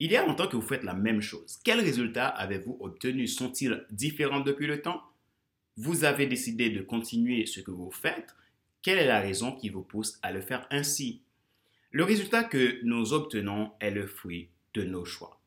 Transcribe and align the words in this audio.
Il 0.00 0.12
y 0.12 0.16
a 0.16 0.24
longtemps 0.24 0.46
que 0.46 0.56
vous 0.56 0.62
faites 0.62 0.84
la 0.84 0.94
même 0.94 1.20
chose. 1.20 1.58
Quels 1.64 1.80
résultats 1.80 2.28
avez-vous 2.28 2.76
obtenus 2.80 3.34
Sont-ils 3.36 3.84
différents 3.90 4.40
depuis 4.40 4.66
le 4.66 4.80
temps? 4.80 5.02
Vous 5.76 6.04
avez 6.04 6.26
décidé 6.26 6.70
de 6.70 6.82
continuer 6.82 7.46
ce 7.46 7.60
que 7.60 7.72
vous 7.72 7.90
faites. 7.90 8.34
Quelle 8.82 8.98
est 8.98 9.06
la 9.06 9.20
raison 9.20 9.52
qui 9.52 9.70
vous 9.70 9.82
pousse 9.82 10.18
à 10.22 10.30
le 10.30 10.40
faire 10.40 10.66
ainsi? 10.70 11.22
Le 11.90 12.04
résultat 12.04 12.44
que 12.44 12.80
nous 12.84 13.12
obtenons 13.12 13.72
est 13.80 13.90
le 13.90 14.06
fruit 14.06 14.50
de 14.74 14.84
nos 14.84 15.04
choix. 15.04 15.40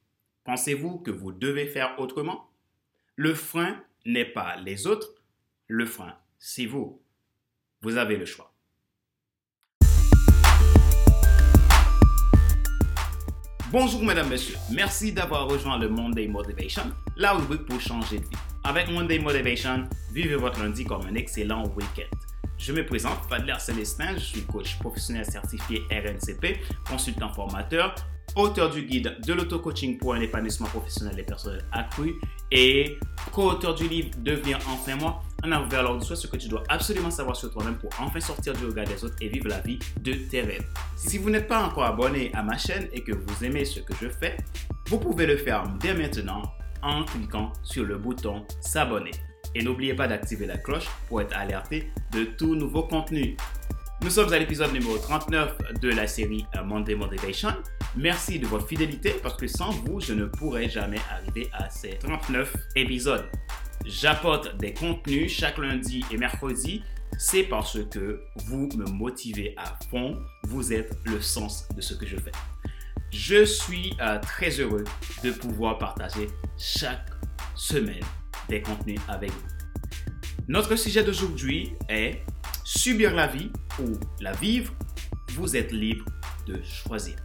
Pensez-vous 0.44 1.00
que 1.00 1.12
vous 1.12 1.32
devez 1.32 1.68
faire 1.68 1.98
autrement? 2.00 2.50
Le 3.16 3.34
frein 3.34 3.82
n'est 4.06 4.26
pas 4.26 4.58
les 4.58 4.88
autres, 4.88 5.14
le 5.68 5.86
frein, 5.86 6.18
c'est 6.40 6.66
vous. 6.66 7.02
Vous 7.82 7.98
avez 7.98 8.18
le 8.18 8.26
choix. 8.26 8.51
Bonjour 13.72 14.04
mesdames, 14.04 14.28
messieurs. 14.28 14.58
Merci 14.70 15.14
d'avoir 15.14 15.48
rejoint 15.48 15.80
le 15.80 15.88
Monday 15.88 16.28
Motivation, 16.28 16.84
la 17.16 17.32
rubrique 17.32 17.66
pour 17.66 17.80
changer 17.80 18.18
de 18.18 18.24
vie. 18.24 18.38
Avec 18.66 18.90
Monday 18.92 19.18
Motivation, 19.18 19.88
vivez 20.12 20.36
votre 20.36 20.62
lundi 20.62 20.84
comme 20.84 21.06
un 21.06 21.16
excellent 21.16 21.64
week-end. 21.78 22.18
Je 22.58 22.74
me 22.74 22.86
présente, 22.86 23.18
Fadler 23.30 23.56
Célestin, 23.60 24.16
je 24.16 24.26
suis 24.26 24.42
coach 24.42 24.78
professionnel 24.78 25.24
certifié 25.24 25.84
RNCP, 25.90 26.60
consultant 26.86 27.32
formateur, 27.32 27.96
auteur 28.36 28.72
du 28.72 28.84
guide 28.84 29.16
de 29.26 29.32
l'auto-coaching 29.32 29.98
pour 29.98 30.16
un 30.16 30.20
épanouissement 30.20 30.68
professionnel 30.68 31.18
et 31.18 31.24
personnel 31.24 31.64
accru 31.72 32.16
et 32.52 33.00
co-auteur 33.32 33.74
du 33.76 33.88
livre 33.88 34.10
Devenir 34.18 34.60
enfin 34.68 34.98
moi, 34.98 35.22
en 35.44 35.52
avant 35.52 35.68
vers 35.68 35.84
l'ordre 35.84 36.04
soi 36.04 36.16
ce 36.16 36.28
que 36.28 36.38
tu 36.38 36.48
dois 36.48 36.64
absolument 36.70 37.12
savoir 37.12 37.36
sur 37.36 37.52
toi-même 37.52 37.78
pour 37.78 37.90
enfin 38.00 38.20
sortir 38.20 38.54
du 38.54 38.66
regard 38.66 38.86
des 38.86 39.04
autres 39.04 39.16
et 39.22 39.28
vivre 39.28 39.48
la 39.48 39.60
vie 39.60 39.80
de 40.00 40.14
tes 40.14 40.42
rêves. 40.42 40.68
Si 40.96 41.18
vous 41.18 41.30
n'êtes 41.30 41.48
pas 41.48 41.64
encore 41.64 41.86
abonné 41.86 42.32
à 42.34 42.44
ma 42.44 42.58
chaîne 42.58 42.88
et 42.94 43.02
que 43.02 43.12
vous 43.12 43.44
aimez 43.44 43.66
ce 43.66 43.80
que 43.80 43.94
je 44.02 44.10
fais, 44.10 44.38
vous 44.88 45.00
pouvez 45.00 45.26
le 45.26 45.38
faire 45.38 45.64
dès 45.80 45.94
maintenant 45.94 46.44
en 46.82 47.04
cliquant 47.04 47.54
sur 47.64 47.86
le 47.86 47.98
bouton 47.98 48.46
s'abonner. 48.60 49.12
Et 49.54 49.64
n'oubliez 49.64 49.94
pas 49.94 50.08
d'activer 50.08 50.46
la 50.46 50.58
cloche 50.58 50.88
pour 51.08 51.22
être 51.22 51.36
alerté 51.36 51.92
de 52.12 52.24
tout 52.24 52.56
nouveau 52.56 52.84
contenu. 52.84 53.36
Nous 54.04 54.10
sommes 54.10 54.34
à 54.34 54.40
l'épisode 54.40 54.74
numéro 54.74 54.98
39 54.98 55.80
de 55.80 55.90
la 55.90 56.08
série 56.08 56.46
Monday 56.66 56.96
Motivation. 56.96 57.50
Merci 57.96 58.40
de 58.40 58.48
votre 58.48 58.68
fidélité 58.68 59.16
parce 59.22 59.38
que 59.38 59.46
sans 59.46 59.70
vous, 59.70 60.00
je 60.00 60.14
ne 60.14 60.26
pourrais 60.26 60.70
jamais 60.70 61.00
arriver 61.12 61.50
à 61.54 61.70
ces 61.70 62.00
39 62.00 62.56
épisodes. 62.76 63.30
J'apporte 63.86 64.58
des 64.58 64.74
contenus 64.74 65.32
chaque 65.32 65.58
lundi 65.58 66.04
et 66.12 66.18
mercredi. 66.18 66.84
C'est 67.18 67.44
parce 67.44 67.78
que 67.90 68.24
vous 68.46 68.70
me 68.76 68.86
motivez 68.86 69.54
à 69.58 69.78
fond. 69.90 70.22
Vous 70.44 70.74
êtes 70.74 70.98
le 71.06 71.22
sens 71.22 71.68
de 71.76 71.82
ce 71.82 71.94
que 71.94 72.06
je 72.06 72.18
fais. 72.18 72.32
Je 73.12 73.44
suis 73.44 73.94
euh, 74.00 74.20
très 74.20 74.50
heureux 74.60 74.86
de 75.24 75.32
pouvoir 75.32 75.78
partager 75.78 76.28
chaque 76.58 77.10
semaine 77.56 78.04
des 78.48 78.62
contenus 78.62 79.00
avec 79.08 79.32
vous. 79.32 79.48
Notre 80.48 80.76
sujet 80.76 81.04
d'aujourd'hui 81.04 81.74
est 81.90 82.22
subir 82.64 83.14
la 83.14 83.28
vie 83.28 83.52
ou 83.80 83.98
la 84.22 84.32
vivre, 84.34 84.74
vous 85.34 85.56
êtes 85.56 85.72
libre 85.72 86.06
de 86.48 86.62
choisir. 86.64 87.16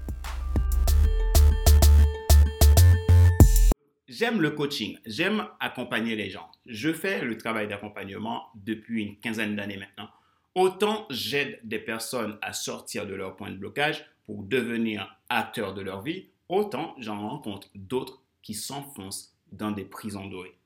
J'aime 4.19 4.41
le 4.41 4.53
coaching, 4.53 4.97
j'aime 5.05 5.47
accompagner 5.61 6.17
les 6.17 6.31
gens. 6.31 6.51
Je 6.65 6.91
fais 6.91 7.23
le 7.23 7.37
travail 7.37 7.69
d'accompagnement 7.69 8.47
depuis 8.55 9.03
une 9.03 9.17
quinzaine 9.19 9.55
d'années 9.55 9.77
maintenant. 9.77 10.09
Autant 10.55 11.05
j'aide 11.11 11.61
des 11.65 11.79
personnes 11.79 12.39
à 12.41 12.55
sortir 12.55 13.07
de 13.07 13.13
leur 13.13 13.37
point 13.37 13.51
de 13.51 13.59
blocage 13.59 14.07
pour 14.25 14.43
devenir 14.43 15.19
acteurs 15.29 15.75
de 15.75 15.83
leur 15.83 16.01
vie, 16.01 16.29
autant 16.49 16.95
j'en 16.99 17.29
rencontre 17.29 17.69
d'autres 17.75 18.23
qui 18.41 18.55
s'enfoncent 18.55 19.37
dans 19.53 19.71
des 19.71 19.85
prisons 19.85 20.25
dorées. 20.25 20.57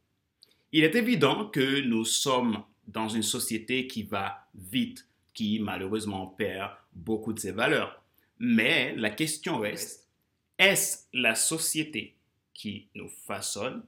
Il 0.71 0.85
est 0.85 0.95
évident 0.95 1.47
que 1.47 1.81
nous 1.81 2.05
sommes 2.05 2.63
dans 2.87 3.09
une 3.09 3.25
société 3.25 3.89
qui 3.89 4.05
va 4.05 4.47
vite, 4.55 5.09
qui 5.35 5.59
malheureusement 5.59 6.29
perd 6.29 6.71
beaucoup 6.93 7.33
de 7.33 7.41
ses 7.41 7.51
valeurs. 7.51 8.01
Mais 8.39 8.95
la 8.95 9.11
question 9.11 9.59
reste, 9.59 10.09
est-ce 10.57 11.07
la 11.13 11.35
société 11.35 12.15
qui 12.61 12.89
nous 12.95 13.09
façonne 13.09 13.83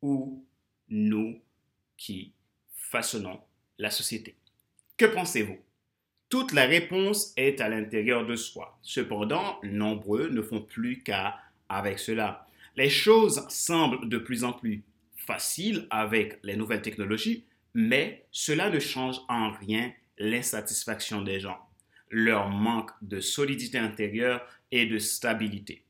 ou 0.00 0.42
nous 0.88 1.38
qui 1.98 2.32
façonnons 2.72 3.38
la 3.76 3.90
société 3.90 4.36
Que 4.96 5.04
pensez-vous? 5.04 5.58
Toute 6.30 6.52
la 6.52 6.64
réponse 6.64 7.34
est 7.36 7.60
à 7.60 7.68
l'intérieur 7.68 8.24
de 8.24 8.36
soi. 8.36 8.78
Cependant, 8.80 9.60
nombreux 9.62 10.30
ne 10.30 10.40
font 10.40 10.62
plus 10.62 11.02
qu'à 11.02 11.40
avec 11.68 11.98
cela. 11.98 12.46
Les 12.74 12.88
choses 12.88 13.46
semblent 13.50 14.08
de 14.08 14.16
plus 14.16 14.44
en 14.44 14.54
plus 14.54 14.82
faciles 15.14 15.86
avec 15.90 16.38
les 16.42 16.56
nouvelles 16.56 16.80
technologies, 16.80 17.44
mais 17.74 18.24
cela 18.30 18.70
ne 18.70 18.78
change 18.78 19.20
en 19.28 19.50
rien 19.50 19.92
l'insatisfaction 20.16 21.20
des 21.20 21.38
gens, 21.38 21.58
leur 22.08 22.48
manque 22.48 22.92
de 23.02 23.20
solidité 23.20 23.76
intérieure 23.76 24.40
et 24.72 24.86
de 24.86 24.98
stabilité. 24.98 25.84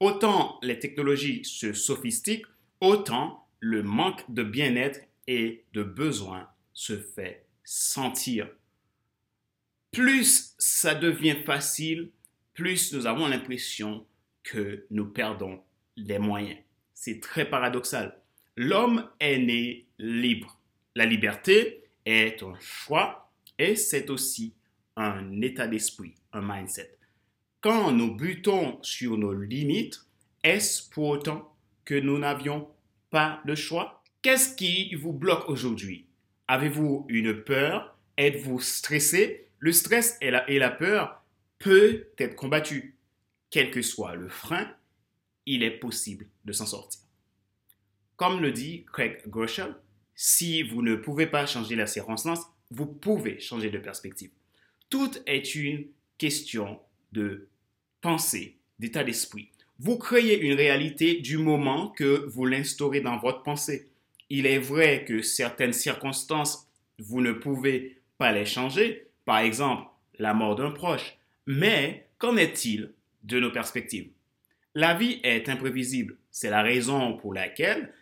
Autant 0.00 0.58
les 0.62 0.78
technologies 0.78 1.44
se 1.44 1.74
sophistiquent, 1.74 2.46
autant 2.80 3.46
le 3.60 3.82
manque 3.82 4.24
de 4.32 4.42
bien-être 4.42 5.00
et 5.26 5.64
de 5.74 5.82
besoin 5.82 6.48
se 6.72 6.98
fait 6.98 7.44
sentir. 7.64 8.48
Plus 9.92 10.54
ça 10.58 10.94
devient 10.94 11.36
facile, 11.44 12.10
plus 12.54 12.94
nous 12.94 13.06
avons 13.06 13.28
l'impression 13.28 14.06
que 14.42 14.86
nous 14.90 15.04
perdons 15.06 15.60
les 15.96 16.18
moyens. 16.18 16.58
C'est 16.94 17.20
très 17.20 17.48
paradoxal. 17.48 18.18
L'homme 18.56 19.06
est 19.20 19.38
né 19.38 19.86
libre. 19.98 20.58
La 20.94 21.04
liberté 21.04 21.84
est 22.06 22.42
un 22.42 22.58
choix 22.58 23.30
et 23.58 23.76
c'est 23.76 24.08
aussi 24.08 24.54
un 24.96 25.42
état 25.42 25.66
d'esprit, 25.66 26.14
un 26.32 26.40
mindset. 26.40 26.99
Quand 27.60 27.92
nous 27.92 28.14
butons 28.14 28.78
sur 28.82 29.18
nos 29.18 29.34
limites, 29.34 30.06
est-ce 30.42 30.88
pour 30.88 31.08
autant 31.08 31.54
que 31.84 31.94
nous 31.94 32.18
n'avions 32.18 32.66
pas 33.10 33.42
de 33.44 33.54
choix? 33.54 34.02
Qu'est-ce 34.22 34.56
qui 34.56 34.94
vous 34.94 35.12
bloque 35.12 35.46
aujourd'hui? 35.50 36.06
Avez-vous 36.48 37.04
une 37.10 37.42
peur? 37.44 37.98
Êtes-vous 38.16 38.60
stressé? 38.60 39.48
Le 39.58 39.72
stress 39.72 40.16
et 40.22 40.30
la, 40.30 40.70
peur 40.70 41.22
peut 41.58 42.06
être 42.16 42.34
combattu. 42.34 42.96
Quel 43.50 43.70
que 43.70 43.82
soit 43.82 44.14
le 44.14 44.30
frein, 44.30 44.74
il 45.44 45.62
est 45.62 45.78
possible 45.78 46.28
de 46.46 46.52
s'en 46.52 46.64
sortir. 46.64 47.02
Comme 48.16 48.40
le 48.40 48.52
dit 48.52 48.86
Craig 48.90 49.20
Groeschel, 49.28 49.74
si 50.14 50.62
vous 50.62 50.80
ne 50.80 50.94
pouvez 50.94 51.26
pas 51.26 51.44
changer 51.44 51.76
la 51.76 51.86
circonstance, 51.86 52.40
vous 52.70 52.86
pouvez 52.86 53.38
changer 53.38 53.68
de 53.68 53.78
perspective. 53.78 54.30
Tout 54.88 55.10
est 55.26 55.54
une 55.54 55.88
question 56.16 56.80
de 57.12 57.48
pensée, 58.00 58.56
d'état 58.78 59.04
d'esprit. 59.04 59.50
Vous 59.78 59.98
créez 59.98 60.40
une 60.40 60.54
réalité 60.54 61.20
du 61.20 61.38
moment 61.38 61.88
que 61.88 62.26
vous 62.26 62.44
l'instaurez 62.44 63.00
dans 63.00 63.18
votre 63.18 63.42
pensée. 63.42 63.88
Il 64.28 64.46
est 64.46 64.58
vrai 64.58 65.04
que 65.04 65.22
certaines 65.22 65.72
circonstances, 65.72 66.68
vous 66.98 67.20
ne 67.20 67.32
pouvez 67.32 67.98
pas 68.18 68.32
les 68.32 68.44
changer, 68.44 69.06
par 69.24 69.38
exemple 69.38 69.86
la 70.18 70.34
mort 70.34 70.54
d'un 70.54 70.70
proche, 70.70 71.16
mais 71.46 72.06
qu'en 72.18 72.36
est-il 72.36 72.92
de 73.24 73.40
nos 73.40 73.50
perspectives? 73.50 74.10
La 74.74 74.94
vie 74.94 75.18
est 75.22 75.48
imprévisible. 75.48 76.16
C'est 76.30 76.50
la 76.50 76.62
raison 76.62 77.16
pour 77.16 77.34
laquelle 77.34 77.92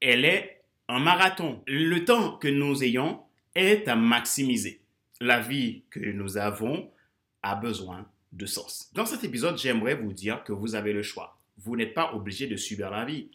elle 0.00 0.24
est 0.24 0.62
un 0.88 0.98
marathon. 0.98 1.62
Le 1.66 2.04
temps 2.04 2.38
que 2.38 2.48
nous 2.48 2.82
ayons 2.82 3.20
est 3.54 3.86
à 3.88 3.94
maximiser. 3.94 4.80
La 5.20 5.40
vie 5.40 5.82
que 5.90 6.00
nous 6.00 6.36
avons 6.36 6.90
a 7.42 7.54
besoin 7.54 8.08
de 8.32 8.46
sens. 8.46 8.90
Dans 8.92 9.06
cet 9.06 9.24
épisode, 9.24 9.58
j'aimerais 9.58 9.94
vous 9.94 10.12
dire 10.12 10.44
que 10.44 10.52
vous 10.52 10.74
avez 10.74 10.92
le 10.92 11.02
choix. 11.02 11.38
Vous 11.58 11.76
n'êtes 11.76 11.94
pas 11.94 12.14
obligé 12.14 12.46
de 12.46 12.56
subir 12.56 12.90
la 12.90 13.04
vie. 13.04 13.30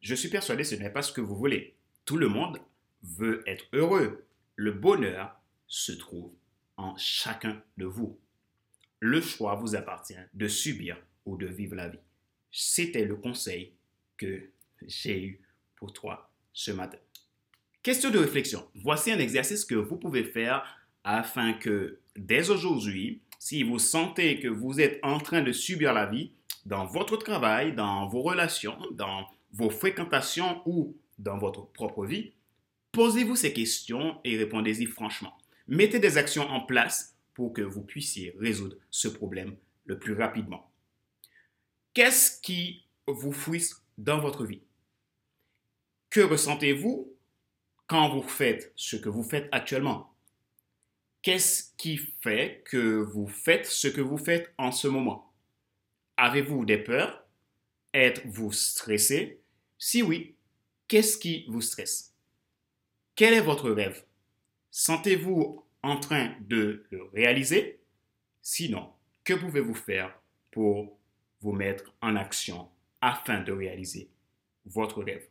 Je 0.00 0.14
suis 0.14 0.28
persuadé 0.28 0.62
que 0.62 0.68
ce 0.68 0.74
n'est 0.74 0.90
pas 0.90 1.02
ce 1.02 1.12
que 1.12 1.20
vous 1.20 1.36
voulez. 1.36 1.74
Tout 2.04 2.16
le 2.16 2.28
monde 2.28 2.60
veut 3.02 3.42
être 3.46 3.64
heureux. 3.72 4.26
Le 4.56 4.72
bonheur 4.72 5.34
se 5.66 5.92
trouve 5.92 6.32
en 6.76 6.96
chacun 6.96 7.62
de 7.78 7.86
vous. 7.86 8.18
Le 9.00 9.20
choix 9.20 9.54
vous 9.54 9.74
appartient 9.74 10.14
de 10.34 10.48
subir 10.48 10.96
ou 11.24 11.36
de 11.36 11.46
vivre 11.46 11.74
la 11.74 11.88
vie. 11.88 11.98
C'était 12.50 13.04
le 13.04 13.16
conseil 13.16 13.72
que 14.16 14.50
j'ai 14.86 15.22
eu 15.22 15.40
pour 15.76 15.92
toi 15.92 16.30
ce 16.52 16.70
matin. 16.70 16.98
Question 17.82 18.10
de 18.10 18.18
réflexion. 18.18 18.66
Voici 18.74 19.10
un 19.10 19.18
exercice 19.18 19.64
que 19.64 19.74
vous 19.74 19.96
pouvez 19.96 20.24
faire 20.24 20.64
afin 21.02 21.52
que 21.52 21.98
dès 22.16 22.50
aujourd'hui, 22.50 23.20
si 23.44 23.62
vous 23.62 23.78
sentez 23.78 24.40
que 24.40 24.48
vous 24.48 24.80
êtes 24.80 24.98
en 25.02 25.18
train 25.18 25.42
de 25.42 25.52
subir 25.52 25.92
la 25.92 26.06
vie 26.06 26.32
dans 26.64 26.86
votre 26.86 27.18
travail, 27.18 27.74
dans 27.74 28.08
vos 28.08 28.22
relations, 28.22 28.78
dans 28.92 29.26
vos 29.52 29.68
fréquentations 29.68 30.62
ou 30.64 30.96
dans 31.18 31.36
votre 31.36 31.66
propre 31.66 32.06
vie, 32.06 32.32
posez-vous 32.92 33.36
ces 33.36 33.52
questions 33.52 34.18
et 34.24 34.38
répondez-y 34.38 34.86
franchement. 34.86 35.36
Mettez 35.68 35.98
des 35.98 36.16
actions 36.16 36.48
en 36.48 36.62
place 36.62 37.18
pour 37.34 37.52
que 37.52 37.60
vous 37.60 37.82
puissiez 37.82 38.34
résoudre 38.38 38.76
ce 38.90 39.08
problème 39.08 39.56
le 39.84 39.98
plus 39.98 40.14
rapidement. 40.14 40.70
Qu'est-ce 41.92 42.40
qui 42.40 42.86
vous 43.06 43.32
frustre 43.32 43.82
dans 43.98 44.20
votre 44.20 44.46
vie? 44.46 44.62
Que 46.08 46.22
ressentez-vous 46.22 47.12
quand 47.88 48.08
vous 48.08 48.26
faites 48.26 48.72
ce 48.74 48.96
que 48.96 49.10
vous 49.10 49.22
faites 49.22 49.50
actuellement? 49.52 50.13
Qu'est-ce 51.24 51.74
qui 51.78 51.96
fait 51.96 52.62
que 52.66 52.98
vous 52.98 53.26
faites 53.26 53.64
ce 53.64 53.88
que 53.88 54.02
vous 54.02 54.18
faites 54.18 54.52
en 54.58 54.70
ce 54.70 54.88
moment? 54.88 55.32
Avez-vous 56.18 56.66
des 56.66 56.76
peurs? 56.76 57.26
Êtes-vous 57.94 58.52
stressé? 58.52 59.40
Si 59.78 60.02
oui, 60.02 60.36
qu'est-ce 60.86 61.16
qui 61.16 61.46
vous 61.48 61.62
stresse? 61.62 62.14
Quel 63.16 63.32
est 63.32 63.40
votre 63.40 63.70
rêve? 63.70 64.04
Sentez-vous 64.70 65.64
en 65.82 65.98
train 65.98 66.36
de 66.40 66.84
le 66.90 67.04
réaliser? 67.14 67.80
Sinon, 68.42 68.92
que 69.24 69.32
pouvez-vous 69.32 69.74
faire 69.74 70.14
pour 70.50 70.98
vous 71.40 71.52
mettre 71.52 71.90
en 72.02 72.16
action 72.16 72.68
afin 73.00 73.40
de 73.40 73.52
réaliser 73.52 74.10
votre 74.66 75.02
rêve? 75.02 75.26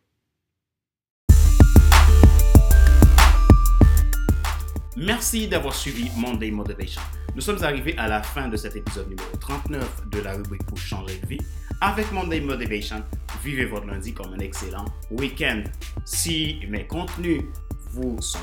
Merci 4.95 5.47
d'avoir 5.47 5.73
suivi 5.73 6.11
Monday 6.15 6.51
Motivation. 6.51 7.01
Nous 7.33 7.41
sommes 7.41 7.63
arrivés 7.63 7.97
à 7.97 8.07
la 8.07 8.21
fin 8.21 8.47
de 8.47 8.55
cet 8.55 8.75
épisode 8.75 9.09
numéro 9.09 9.35
39 9.39 10.07
de 10.09 10.19
la 10.19 10.33
rubrique 10.33 10.63
pour 10.67 10.77
changer 10.77 11.17
de 11.17 11.25
vie. 11.25 11.39
Avec 11.81 12.11
Monday 12.11 12.39
Motivation, 12.39 13.03
vivez 13.43 13.65
votre 13.65 13.87
lundi 13.87 14.13
comme 14.13 14.31
un 14.33 14.39
excellent 14.39 14.85
week-end. 15.09 15.63
Si 16.05 16.59
mes 16.69 16.85
contenus 16.85 17.41
vous 17.89 18.21
sont 18.21 18.37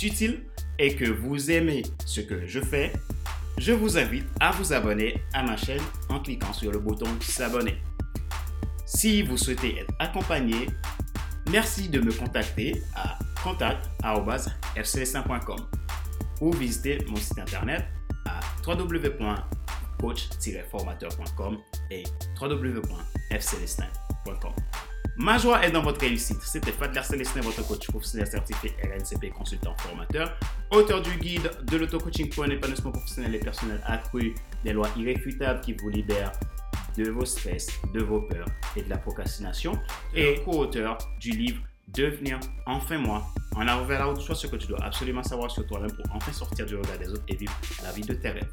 utiles 0.00 0.44
et 0.78 0.94
que 0.94 1.10
vous 1.10 1.50
aimez 1.50 1.82
ce 2.04 2.20
que 2.20 2.46
je 2.46 2.60
fais, 2.60 2.92
je 3.58 3.72
vous 3.72 3.98
invite 3.98 4.26
à 4.38 4.52
vous 4.52 4.72
abonner 4.72 5.20
à 5.32 5.42
ma 5.42 5.56
chaîne 5.56 5.82
en 6.08 6.20
cliquant 6.20 6.52
sur 6.52 6.70
le 6.70 6.78
bouton 6.78 7.08
s'abonner. 7.20 7.82
Si 8.84 9.22
vous 9.22 9.36
souhaitez 9.36 9.80
être 9.80 9.92
accompagné, 9.98 10.68
merci 11.50 11.88
de 11.88 11.98
me 11.98 12.12
contacter 12.12 12.80
à 12.94 13.18
contact.fcs1.com 13.42 15.66
ou 16.40 16.52
visiter 16.52 16.98
mon 17.08 17.16
site 17.16 17.38
internet 17.38 17.84
à 18.26 18.40
www.coach-formateur.com 18.66 21.58
et 21.90 22.04
www.fcelestin.com. 22.40 24.52
Ma 25.18 25.38
joie 25.38 25.64
est 25.64 25.70
dans 25.70 25.82
votre 25.82 26.00
réussite. 26.00 26.42
C'était 26.42 26.72
Fadler 26.72 27.02
Célestin, 27.02 27.40
votre 27.40 27.66
coach 27.66 27.86
professionnel 27.86 28.26
certifié 28.26 28.74
RNCP 28.82 29.30
consultant 29.30 29.74
formateur, 29.78 30.38
auteur 30.70 31.00
du 31.00 31.16
guide 31.16 31.50
de 31.64 31.78
l'auto-coaching 31.78 32.28
pour 32.28 32.44
un 32.44 32.50
épanouissement 32.50 32.92
professionnel 32.92 33.34
et 33.34 33.38
personnel 33.38 33.80
accru, 33.86 34.34
des 34.62 34.74
lois 34.74 34.90
irréfutables 34.94 35.62
qui 35.62 35.72
vous 35.72 35.88
libèrent 35.88 36.32
de 36.98 37.08
vos 37.10 37.24
stress, 37.24 37.70
de 37.94 38.02
vos 38.02 38.20
peurs 38.20 38.48
et 38.76 38.82
de 38.82 38.90
la 38.90 38.98
procrastination, 38.98 39.78
et 40.14 40.42
co-auteur 40.44 40.98
du 41.18 41.30
livre 41.30 41.62
Devenir 41.88 42.40
enfin 42.66 42.98
moi, 42.98 43.26
en 43.54 43.66
avant 43.66 43.84
vers 43.84 44.00
la 44.00 44.06
route, 44.06 44.20
soit 44.20 44.34
ce 44.34 44.46
que 44.46 44.56
tu 44.56 44.66
dois 44.66 44.82
absolument 44.82 45.22
savoir 45.22 45.50
sur 45.50 45.66
toi-même 45.66 45.92
pour 45.92 46.04
enfin 46.14 46.32
sortir 46.32 46.66
du 46.66 46.76
regard 46.76 46.98
des 46.98 47.08
autres 47.08 47.24
et 47.28 47.36
vivre 47.36 47.56
la 47.82 47.92
vie 47.92 48.02
de 48.02 48.14
tes 48.14 48.30
rêves. 48.30 48.52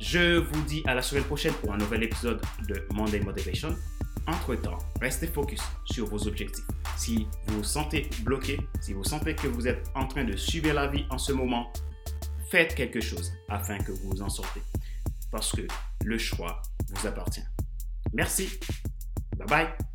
Je 0.00 0.38
vous 0.38 0.62
dis 0.62 0.82
à 0.86 0.94
la 0.94 1.02
semaine 1.02 1.24
prochaine 1.24 1.52
pour 1.54 1.72
un 1.74 1.76
nouvel 1.76 2.02
épisode 2.02 2.40
de 2.66 2.86
Monday 2.94 3.20
Motivation. 3.20 3.76
Entre-temps, 4.26 4.78
restez 5.00 5.26
focus 5.26 5.60
sur 5.84 6.06
vos 6.06 6.26
objectifs. 6.26 6.64
Si 6.96 7.26
vous 7.46 7.58
vous 7.58 7.64
sentez 7.64 8.08
bloqué, 8.22 8.58
si 8.80 8.94
vous 8.94 9.04
sentez 9.04 9.34
que 9.34 9.46
vous 9.46 9.68
êtes 9.68 9.90
en 9.94 10.06
train 10.06 10.24
de 10.24 10.36
subir 10.36 10.74
la 10.74 10.86
vie 10.86 11.04
en 11.10 11.18
ce 11.18 11.32
moment, 11.32 11.72
faites 12.50 12.74
quelque 12.74 13.00
chose 13.00 13.32
afin 13.48 13.78
que 13.78 13.92
vous 13.92 14.22
en 14.22 14.28
sortez. 14.28 14.62
Parce 15.30 15.52
que 15.52 15.62
le 16.04 16.18
choix 16.18 16.62
vous 16.88 17.06
appartient. 17.06 17.44
Merci. 18.12 18.58
Bye 19.36 19.46
bye. 19.46 19.89